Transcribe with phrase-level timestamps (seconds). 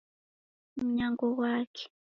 [0.81, 1.83] Mnyango ghwake